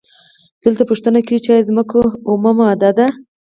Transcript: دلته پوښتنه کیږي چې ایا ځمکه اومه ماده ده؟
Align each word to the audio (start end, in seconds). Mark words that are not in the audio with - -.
دلته 0.63 0.83
پوښتنه 0.89 1.19
کیږي 1.27 1.41
چې 1.45 1.49
ایا 1.53 1.67
ځمکه 1.69 1.97
اومه 2.29 2.51
ماده 2.57 2.91
ده؟ 2.97 3.07